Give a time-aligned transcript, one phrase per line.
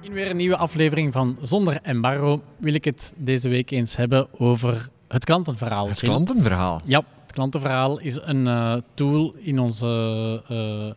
[0.00, 4.40] In weer een nieuwe aflevering van Zonder Embargo wil ik het deze week eens hebben
[4.40, 5.88] over het klantenverhaal.
[5.88, 6.80] Het klantenverhaal?
[6.84, 10.42] Ja, het klantenverhaal is een uh, tool in onze,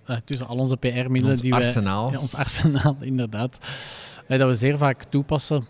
[0.10, 1.38] uh, tussen al onze PR-middelen.
[1.38, 2.04] die arsenaal.
[2.06, 3.58] Wij, ja, ons arsenaal, inderdaad.
[4.28, 5.68] dat we zeer vaak toepassen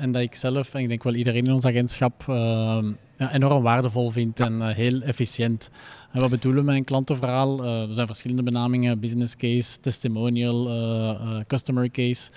[0.00, 2.24] en dat ik zelf, en ik denk wel iedereen in ons agentschap,
[3.16, 5.70] ja, enorm waardevol vind en heel efficiënt.
[6.12, 7.64] En wat bedoelen we met een klantenverhaal?
[7.64, 10.68] er zijn verschillende benamingen, business case, testimonial,
[11.46, 12.30] customer case.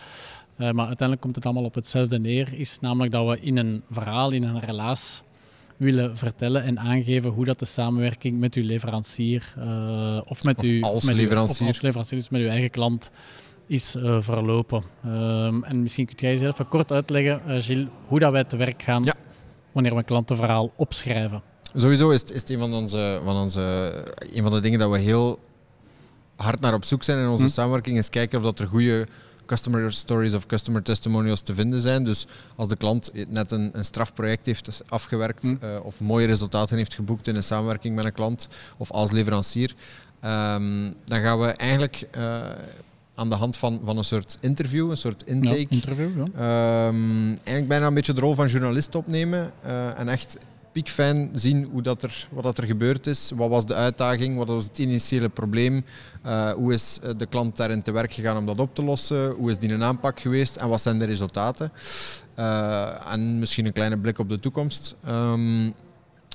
[0.58, 4.32] maar uiteindelijk komt het allemaal op hetzelfde neer, is namelijk dat we in een verhaal,
[4.32, 5.24] in een relaas,
[5.78, 9.54] willen vertellen en aangeven hoe dat de samenwerking met uw leverancier
[10.26, 11.62] of met uw als met leverancier.
[11.62, 13.12] Uw, of als leverancier, dus met uw eigen klant,
[13.70, 14.84] is uh, verlopen.
[15.06, 18.58] Um, en misschien kunt jij zelf even kort uitleggen, uh, Gilles, hoe dat wij te
[18.58, 19.14] werk gaan ja.
[19.80, 21.42] Wanneer we een klantenverhaal opschrijven.
[21.76, 23.94] Sowieso is het, is het een, van onze, van onze,
[24.34, 25.40] een van de dingen dat we heel
[26.36, 27.50] hard naar op zoek zijn in onze hm.
[27.50, 29.08] samenwerking, is kijken of dat er goede
[29.46, 32.04] customer stories of customer testimonials te vinden zijn.
[32.04, 35.56] Dus als de klant net een, een strafproject heeft afgewerkt hm.
[35.64, 39.74] uh, of mooie resultaten heeft geboekt in een samenwerking met een klant of als leverancier,
[40.24, 42.38] um, dan gaan we eigenlijk uh,
[43.20, 46.88] aan de hand van, van een soort interview, een soort intake, ja, interview, ja.
[46.88, 50.38] um, eigenlijk bijna een beetje de rol van journalist opnemen uh, en echt
[50.72, 53.32] piekfijn zien hoe dat er, wat dat er gebeurd is.
[53.36, 54.38] Wat was de uitdaging?
[54.38, 55.86] Wat was het initiële probleem?
[56.26, 59.32] Uh, hoe is de klant daarin te werk gegaan om dat op te lossen?
[59.32, 60.56] Hoe is die een aanpak geweest?
[60.56, 61.72] En wat zijn de resultaten?
[62.40, 64.96] Uh, en misschien een kleine blik op de toekomst.
[65.08, 65.74] Um,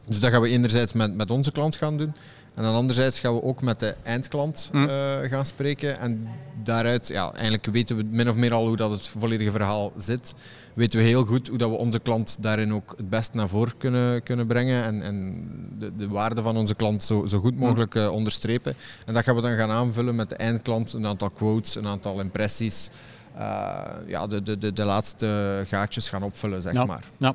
[0.07, 2.15] dus dat gaan we enerzijds met, met onze klant gaan doen.
[2.55, 4.87] En dan anderzijds gaan we ook met de eindklant uh,
[5.23, 5.99] gaan spreken.
[5.99, 6.29] En
[6.63, 10.35] daaruit, ja, eigenlijk weten we min of meer al hoe dat het volledige verhaal zit.
[10.75, 13.77] Weten we heel goed hoe dat we onze klant daarin ook het best naar voren
[13.77, 14.85] kunnen, kunnen brengen.
[14.85, 15.47] En, en
[15.79, 18.75] de, de waarde van onze klant zo, zo goed mogelijk uh, onderstrepen.
[19.07, 20.93] En dat gaan we dan gaan aanvullen met de eindklant.
[20.93, 22.91] Een aantal quotes, een aantal impressies.
[23.37, 27.05] Uh, ja, de, de, de, de laatste gaatjes gaan opvullen, zeg ja, maar.
[27.17, 27.35] Ja.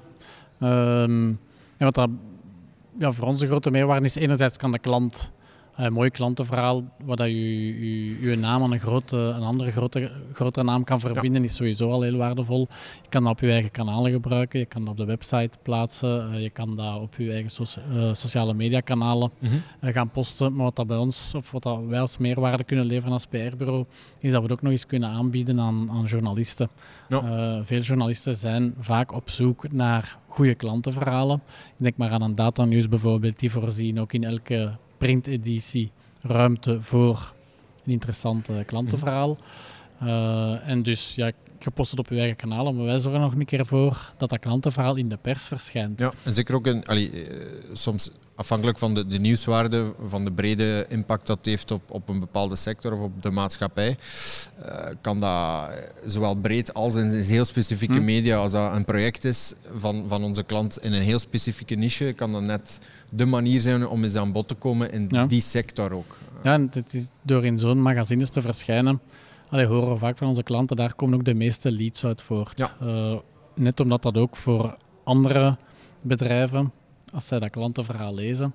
[1.04, 1.40] Um,
[1.78, 2.10] en wat dat
[3.00, 5.32] ja, voor ons de grote meerwaarde is enerzijds kan de klant
[5.86, 10.12] een mooi klantenverhaal, waar dat je, je, je naam aan een, grote, een andere grote,
[10.32, 11.48] grotere naam kan verbinden, ja.
[11.48, 12.68] is sowieso al heel waardevol.
[13.02, 16.34] Je kan dat op je eigen kanalen gebruiken, je kan dat op de website plaatsen,
[16.34, 19.62] uh, je kan dat op je eigen uh, sociale media kanalen mm -hmm.
[19.82, 20.54] uh, gaan posten.
[20.54, 23.86] Maar wat dat bij ons, of wat dat wij als meerwaarde kunnen leveren als PR-bureau,
[24.20, 26.70] is dat we het ook nog eens kunnen aanbieden aan, aan journalisten.
[27.62, 31.42] Veel journalisten zijn vaak op zoek naar goede klantenverhalen.
[31.78, 37.34] Ik denk maar aan een datanews bijvoorbeeld, die voorzien ook in elke printeditie ruimte voor
[37.86, 39.38] een interessant klantenverhaal.
[40.04, 41.32] Uh, en dus ja,
[41.64, 44.30] je post het op je eigen kanaal, maar wij zorgen nog een keer voor dat
[44.30, 46.00] dat klantenverhaal in de pers verschijnt.
[46.00, 47.36] Ja, en zeker ook in, allee, uh,
[47.74, 52.10] soms afhankelijk van de, de, nieuwswaarde, van de brede impact dat het heeft op, op
[52.10, 53.98] een bepaalde sector of op de maatschappij,
[54.60, 55.70] uh, kan dat
[56.06, 58.06] zowel breed als in heel specifieke hm.
[58.06, 62.14] media, als dat een project is van, van onze klant in een heel specifieke niche,
[62.16, 65.26] kan dat net de manier zijn om eens aan bod te komen in ja.
[65.26, 66.18] die sector ook.
[66.44, 69.00] Ja, en het is door in zo'n magazines te verschijnen,
[69.50, 72.58] allee, horen we vaak van onze klanten, daar komen ook de meeste leads uit voort.
[72.58, 72.76] Ja.
[72.84, 73.18] Uh,
[73.56, 75.58] net omdat dat ook voor andere
[76.02, 76.72] bedrijven,
[77.14, 78.54] als zij dat klantenverhaal lezen,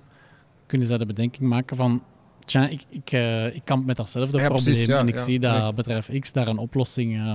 [0.65, 2.03] kunnen zij de bedenking maken van
[2.39, 5.39] tja, ik, ik, uh, ik kamp met datzelfde ja, probleem precies, ja, en ik zie
[5.39, 5.73] dat nee.
[5.73, 7.33] bedrijf X daar een oplossing uh,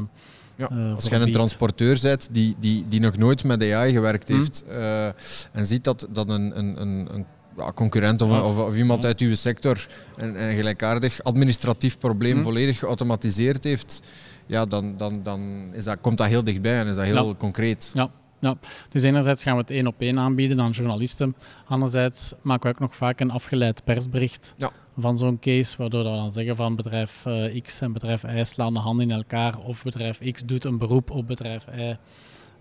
[0.56, 4.64] ja, als jij een transporteur bent die, die, die nog nooit met AI gewerkt heeft
[4.66, 4.72] mm.
[4.72, 5.06] uh,
[5.52, 9.20] en ziet dat, dat een, een, een, een ja, concurrent of, of, of, iemand uit
[9.20, 12.42] uw sector een, een gelijkaardig administratief probleem mm.
[12.42, 14.00] volledig geautomatiseerd heeft,
[14.46, 17.34] ja, dan, dan, dan is dat, komt dat heel dichtbij en is dat heel ja.
[17.34, 17.90] concreet.
[17.94, 18.10] Ja.
[18.40, 18.56] Ja,
[18.90, 21.36] dus enerzijds gaan we het één op één aanbieden aan journalisten.
[21.66, 24.70] Anderzijds maken we ook nog vaak een afgeleid persbericht ja.
[24.98, 28.74] van zo'n case, waardoor we dan zeggen van bedrijf uh, X en bedrijf Y slaan
[28.74, 31.96] de handen in elkaar of bedrijf X doet een beroep op bedrijf Y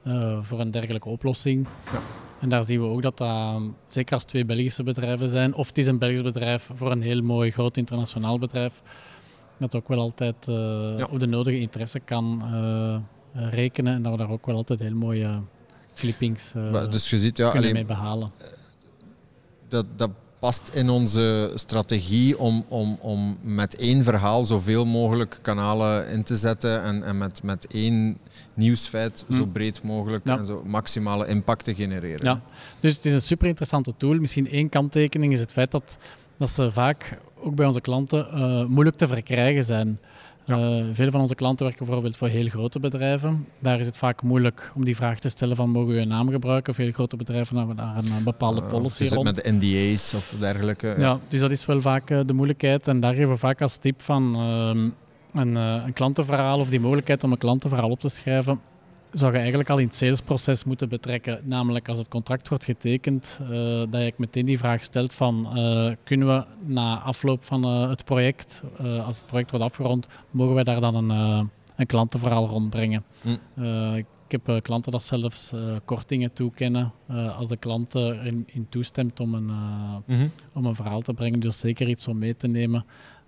[0.03, 1.67] uh, voor een dergelijke oplossing.
[1.91, 2.00] Ja.
[2.39, 5.77] En daar zien we ook dat dat, zeker als twee Belgische bedrijven zijn, of het
[5.77, 8.81] is een Belgisch bedrijf voor een heel mooi groot internationaal bedrijf,
[9.57, 10.55] dat ook wel altijd uh,
[10.97, 11.07] ja.
[11.11, 12.44] op de nodige interesse kan
[13.33, 15.41] rekenen en dat we daar ook wel altijd heel mooie
[15.95, 18.31] clippings uh, dus je ziet, ja, kunnen alleen, mee behalen.
[19.68, 20.09] Dat, dat
[20.39, 26.38] past in onze strategie om, om, om met één verhaal zoveel mogelijk kanalen in te
[26.38, 28.18] zetten en, en met, met één
[28.53, 29.33] nieuwsfeit hm.
[29.33, 30.38] zo breed mogelijk ja.
[30.38, 32.25] en zo maximale impact te genereren.
[32.25, 32.41] Ja,
[32.80, 34.19] dus het is een super interessante tool.
[34.19, 35.97] Misschien één kanttekening is het feit dat,
[36.38, 40.00] dat ze vaak ook bij onze klanten uh, moeilijk te verkrijgen zijn.
[40.45, 40.57] Ja.
[40.57, 43.47] Uh, veel van onze klanten werken bijvoorbeeld voor heel grote bedrijven.
[43.59, 46.30] Daar is het vaak moeilijk om die vraag te stellen van mogen we je naam
[46.30, 46.74] gebruiken?
[46.74, 49.25] Veel grote bedrijven hebben daar een bepaalde Uh, policy het rond.
[49.25, 50.95] met de NDA's of dergelijke.
[50.97, 52.88] Ja, dus dat is wel vaak uh, de moeilijkheid.
[52.88, 54.35] En daar geven we vaak als tip van...
[54.35, 54.89] ehm,
[55.33, 58.59] een, uh, een klantenverhaal of die mogelijkheid om een klantenverhaal op te schrijven,
[59.11, 61.39] zou je eigenlijk al in het salesproces moeten betrekken.
[61.44, 63.50] Namelijk als het contract wordt getekend, uh,
[63.89, 68.63] dat je meteen die vraag stelt van uh, kunnen we na afloop van het project,
[69.06, 73.03] als het project wordt afgerond, mogen wij daar dan een, een klantenverhaal rondbrengen.
[73.21, 73.95] Mm.
[73.95, 75.53] ik heb klanten dat zelfs
[75.85, 76.91] kortingen toekennen
[77.38, 79.51] als de klant erin in toestemt om een,
[80.06, 81.39] mm om een verhaal te brengen.
[81.39, 82.85] Dus zeker iets om mee te nemen.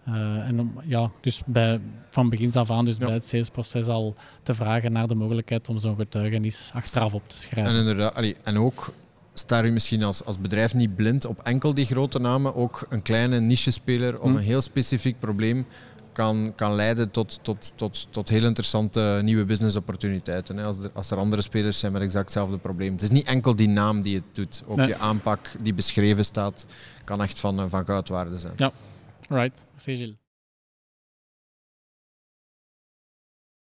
[0.08, 4.16] Uh, en om, ja, dus bij, van begins af aan, dus bij het salesproces al
[4.44, 7.74] te vragen naar de mogelijkheid om zo'n getuigenis achteraf op te schrijven.
[7.74, 8.94] En, inderdaad, allee, en ook
[9.34, 13.02] sta je misschien als, als bedrijf niet blind op enkel die grote namen, ook een
[13.02, 14.36] kleine niche-speler of hm.
[14.36, 15.66] een heel specifiek probleem
[16.12, 20.66] kan, kan leiden tot, tot, tot, tot heel interessante nieuwe business opportuniteiten.
[20.66, 22.92] Als er, als er andere spelers zijn met exact hetzelfde probleem.
[22.92, 24.64] Het is niet enkel die naam die het doet.
[24.68, 26.66] Ook je aanpak die beschreven staat,
[27.04, 28.54] kan echt van, van goud waarde zijn.
[28.56, 28.72] Ja,
[29.32, 30.21] Right, sigil.